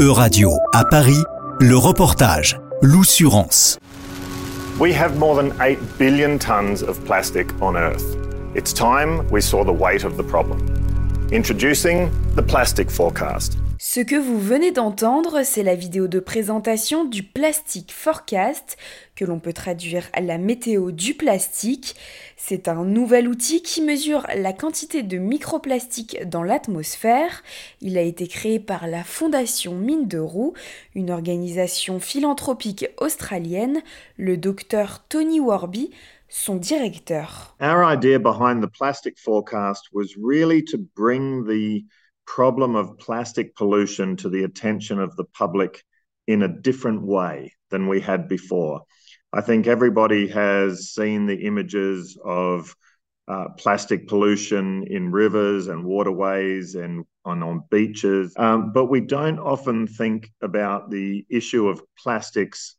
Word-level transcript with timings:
E-Radio 0.00 0.50
à 0.72 0.82
Paris, 0.86 1.22
le 1.60 1.76
reportage, 1.76 2.58
l'oussurance. 2.80 3.78
We 4.78 4.94
have 4.94 5.18
more 5.18 5.36
than 5.36 5.52
8 5.60 5.76
billion 5.98 6.38
tons 6.38 6.82
of 6.82 6.98
plastic 7.04 7.48
on 7.60 7.76
Earth. 7.76 8.16
It's 8.54 8.72
time 8.72 9.28
we 9.30 9.42
saw 9.42 9.62
the 9.62 9.74
weight 9.74 10.04
of 10.04 10.16
the 10.16 10.22
problem. 10.22 10.58
Introducing 11.30 12.10
the 12.34 12.42
Plastic 12.42 12.90
Forecast. 12.90 13.58
Ce 13.92 13.98
que 13.98 14.14
vous 14.14 14.38
venez 14.38 14.70
d'entendre, 14.70 15.42
c'est 15.42 15.64
la 15.64 15.74
vidéo 15.74 16.06
de 16.06 16.20
présentation 16.20 17.04
du 17.04 17.24
Plastic 17.24 17.90
Forecast, 17.90 18.76
que 19.16 19.24
l'on 19.24 19.40
peut 19.40 19.52
traduire 19.52 20.08
à 20.12 20.20
la 20.20 20.38
météo 20.38 20.92
du 20.92 21.14
plastique. 21.14 21.96
C'est 22.36 22.68
un 22.68 22.84
nouvel 22.84 23.26
outil 23.26 23.62
qui 23.62 23.82
mesure 23.82 24.28
la 24.36 24.52
quantité 24.52 25.02
de 25.02 25.18
microplastiques 25.18 26.18
dans 26.28 26.44
l'atmosphère. 26.44 27.42
Il 27.80 27.98
a 27.98 28.02
été 28.02 28.28
créé 28.28 28.60
par 28.60 28.86
la 28.86 29.02
Fondation 29.02 29.74
Mine 29.74 30.06
de 30.06 30.20
Roux, 30.20 30.52
une 30.94 31.10
organisation 31.10 31.98
philanthropique 31.98 32.86
australienne. 32.98 33.82
Le 34.16 34.36
docteur 34.36 35.04
Tony 35.08 35.40
Warby 35.40 35.90
son 36.28 36.54
directeur. 36.54 37.56
Our 37.60 37.82
idea 37.92 38.20
behind 38.20 38.62
the 38.62 38.70
plastic 38.70 39.18
forecast 39.18 39.88
was 39.92 40.16
really 40.16 40.62
to 40.66 40.78
bring 40.78 41.44
the 41.44 41.84
problem 42.34 42.76
of 42.76 42.96
plastic 42.96 43.56
pollution 43.56 44.14
to 44.14 44.28
the 44.28 44.44
attention 44.44 45.00
of 45.00 45.16
the 45.16 45.24
public 45.24 45.82
in 46.28 46.42
a 46.44 46.60
different 46.60 47.02
way 47.02 47.52
than 47.70 47.88
we 47.88 48.00
had 48.00 48.28
before. 48.28 48.82
I 49.32 49.40
think 49.40 49.66
everybody 49.66 50.28
has 50.28 50.90
seen 50.94 51.26
the 51.26 51.44
images 51.44 52.16
of 52.24 52.72
uh, 53.26 53.48
plastic 53.58 54.06
pollution 54.06 54.84
in 54.86 55.10
rivers 55.10 55.66
and 55.66 55.84
waterways 55.84 56.76
and 56.76 57.04
on, 57.24 57.42
on 57.42 57.64
beaches, 57.68 58.32
um, 58.36 58.72
but 58.72 58.86
we 58.86 59.00
don't 59.00 59.40
often 59.40 59.88
think 59.88 60.30
about 60.40 60.88
the 60.88 61.26
issue 61.28 61.66
of 61.66 61.82
plastics 61.98 62.76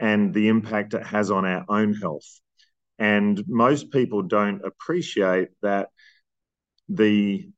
and 0.00 0.32
the 0.32 0.48
impact 0.48 0.94
it 0.94 1.04
has 1.04 1.30
on 1.30 1.44
our 1.44 1.64
own 1.68 1.92
health. 1.92 2.40
And 2.98 3.44
most 3.46 3.90
people 3.90 4.22
don't 4.22 4.64
appreciate 4.64 5.48
that 5.60 5.90
the 6.88 7.50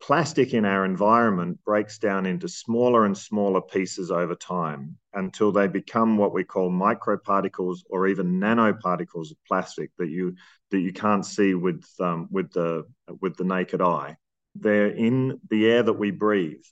plastic 0.00 0.52
in 0.54 0.64
our 0.64 0.84
environment 0.84 1.58
breaks 1.64 1.98
down 1.98 2.26
into 2.26 2.48
smaller 2.48 3.06
and 3.06 3.16
smaller 3.16 3.60
pieces 3.60 4.10
over 4.10 4.34
time 4.34 4.96
until 5.14 5.50
they 5.50 5.66
become 5.66 6.16
what 6.16 6.34
we 6.34 6.44
call 6.44 6.70
microparticles 6.70 7.78
or 7.88 8.06
even 8.06 8.38
nanoparticles 8.38 9.30
of 9.30 9.36
plastic 9.48 9.90
that 9.98 10.08
you 10.08 10.34
that 10.70 10.80
you 10.80 10.92
can't 10.92 11.24
see 11.24 11.54
with 11.54 11.84
um, 12.00 12.28
with 12.30 12.52
the 12.52 12.84
with 13.20 13.36
the 13.36 13.44
naked 13.44 13.80
eye. 13.80 14.16
They're 14.54 14.88
in 14.88 15.40
the 15.50 15.66
air 15.66 15.82
that 15.82 15.92
we 15.92 16.10
breathe, 16.10 16.64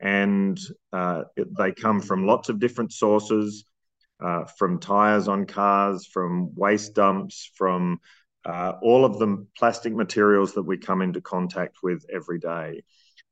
and 0.00 0.58
uh, 0.92 1.24
they 1.36 1.72
come 1.72 2.00
from 2.00 2.26
lots 2.26 2.48
of 2.48 2.58
different 2.58 2.92
sources, 2.92 3.64
uh, 4.22 4.44
from 4.44 4.78
tires 4.78 5.28
on 5.28 5.46
cars, 5.46 6.06
from 6.06 6.54
waste 6.54 6.94
dumps, 6.94 7.50
from 7.56 8.00
uh, 8.44 8.74
all 8.82 9.04
of 9.04 9.18
the 9.18 9.46
plastic 9.56 9.94
materials 9.94 10.54
that 10.54 10.62
we 10.62 10.76
come 10.76 11.02
into 11.02 11.20
contact 11.20 11.78
with 11.82 12.04
every 12.12 12.38
day. 12.38 12.82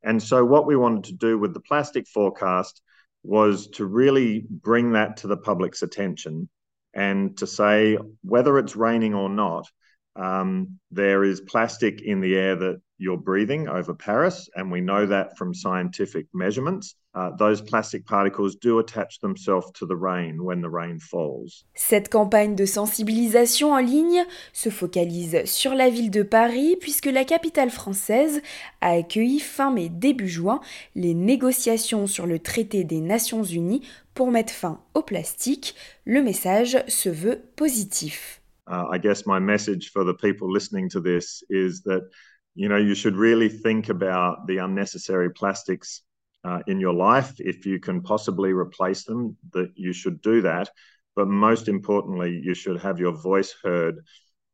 And 0.02 0.22
so, 0.22 0.44
what 0.44 0.66
we 0.66 0.76
wanted 0.76 1.04
to 1.04 1.12
do 1.14 1.38
with 1.38 1.54
the 1.54 1.60
plastic 1.60 2.08
forecast 2.08 2.82
was 3.22 3.68
to 3.68 3.84
really 3.84 4.44
bring 4.48 4.92
that 4.92 5.18
to 5.18 5.26
the 5.26 5.36
public's 5.36 5.82
attention 5.82 6.48
and 6.94 7.36
to 7.38 7.46
say 7.46 7.96
whether 8.22 8.58
it's 8.58 8.76
raining 8.76 9.14
or 9.14 9.28
not, 9.28 9.68
um, 10.16 10.78
there 10.90 11.24
is 11.24 11.40
plastic 11.40 12.02
in 12.02 12.20
the 12.20 12.36
air 12.36 12.56
that 12.56 12.80
you're 12.98 13.18
breathing 13.18 13.68
over 13.68 13.94
Paris, 13.94 14.48
and 14.54 14.70
we 14.70 14.80
know 14.80 15.06
that 15.06 15.36
from 15.36 15.52
scientific 15.52 16.26
measurements. 16.32 16.94
Uh, 17.14 17.30
those 17.36 17.60
plastic 17.60 18.06
particles 18.06 18.54
do 18.56 18.78
attach 18.78 19.20
themselves 19.20 19.70
to 19.72 19.84
the 19.84 19.96
rain 19.96 20.42
when 20.42 20.62
the 20.62 20.70
rain 20.70 20.98
falls. 20.98 21.64
Cette 21.74 22.08
campagne 22.08 22.54
de 22.54 22.64
sensibilisation 22.64 23.72
en 23.72 23.80
ligne 23.80 24.24
se 24.54 24.70
focalise 24.70 25.44
sur 25.44 25.74
la 25.74 25.90
ville 25.90 26.10
de 26.10 26.22
Paris 26.22 26.76
puisque 26.80 27.06
la 27.06 27.24
capitale 27.24 27.70
française 27.70 28.40
a 28.80 28.92
accueilli 28.92 29.40
fin 29.40 29.70
mai 29.70 29.90
début 29.90 30.28
juin 30.28 30.60
les 30.94 31.12
négociations 31.12 32.06
sur 32.06 32.26
le 32.26 32.38
traité 32.38 32.84
des 32.84 33.00
Nations 33.00 33.44
Unies 33.44 33.82
pour 34.14 34.30
mettre 34.30 34.52
fin 34.52 34.80
au 34.94 35.02
plastique. 35.02 35.74
Le 36.06 36.22
message 36.22 36.82
se 36.88 37.10
veut 37.10 37.42
positif. 37.56 38.41
Uh, 38.72 38.86
I 38.90 38.96
guess 38.96 39.26
my 39.26 39.38
message 39.38 39.90
for 39.90 40.02
the 40.02 40.14
people 40.14 40.50
listening 40.50 40.88
to 40.90 41.00
this 41.00 41.42
is 41.50 41.82
that 41.82 42.08
you 42.54 42.70
know 42.70 42.78
you 42.78 42.94
should 42.94 43.16
really 43.16 43.50
think 43.50 43.90
about 43.90 44.46
the 44.46 44.58
unnecessary 44.58 45.30
plastics 45.30 46.02
uh, 46.44 46.60
in 46.66 46.80
your 46.80 46.94
life. 46.94 47.34
If 47.38 47.66
you 47.66 47.78
can 47.78 48.00
possibly 48.00 48.52
replace 48.54 49.04
them 49.04 49.36
that 49.52 49.70
you 49.74 49.92
should 49.92 50.22
do 50.22 50.40
that. 50.42 50.70
But 51.14 51.28
most 51.28 51.68
importantly 51.68 52.40
you 52.42 52.54
should 52.54 52.80
have 52.80 52.98
your 52.98 53.12
voice 53.12 53.54
heard 53.62 53.96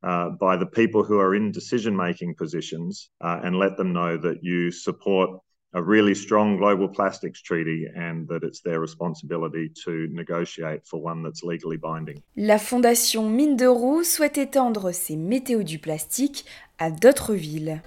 uh, 0.03 0.31
by 0.31 0.57
the 0.57 0.67
people 0.67 1.05
who 1.05 1.21
are 1.21 1.37
in 1.37 1.53
decision 1.53 1.97
making 1.97 2.35
positions 2.35 3.11
uh, 3.21 3.39
and 3.45 3.57
let 3.57 3.77
them 3.77 3.93
know 3.93 4.17
that 4.17 4.43
you 4.43 4.73
support 4.73 5.31
a 5.75 5.83
really 5.83 6.15
strong 6.15 6.57
global 6.57 6.89
plastics 6.89 7.43
treaty 7.43 7.87
and 7.95 8.27
that 8.29 8.43
it's 8.43 8.61
their 8.63 8.81
responsibility 8.81 9.71
to 9.85 10.09
negotiate 10.11 10.81
for 10.85 11.01
one 11.01 11.23
that's 11.23 11.43
legally 11.43 11.77
binding. 11.77 12.21
La 12.37 12.59
Fondation 12.59 13.29
Mine 13.29 13.57
de 13.57 13.67
Roux 13.67 14.03
souhaite 14.03 14.39
étendre 14.39 14.93
ses 14.93 15.17
météos 15.17 15.63
du 15.63 15.79
plastique 15.79 16.45
à 16.79 16.91
d'autres 16.91 17.35
villes. 17.35 17.83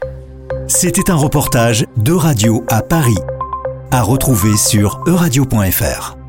C'était 0.67 1.09
un 1.09 1.15
reportage 1.15 1.85
de 1.97 2.13
Radio 2.13 2.63
à 2.67 2.81
Paris, 2.81 3.17
à 3.91 4.01
retrouver 4.01 4.55
sur 4.57 5.01
euradio.fr. 5.07 6.20